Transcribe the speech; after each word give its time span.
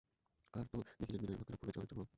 আর 0.53 0.65
তো– 0.65 0.77
দেখিলেন 0.99 1.19
বিনয়ের 1.21 1.37
ভাবখানা 1.39 1.57
পূর্বের 1.57 1.73
চেয়ে 1.73 1.81
অনেকটা 1.81 1.95
নরম। 1.95 2.09